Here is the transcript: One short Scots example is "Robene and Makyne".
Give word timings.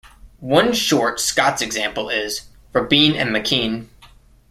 One 0.39 0.73
short 0.73 1.19
Scots 1.19 1.61
example 1.61 2.09
is 2.09 2.49
"Robene 2.73 3.13
and 3.17 3.29
Makyne". 3.29 3.85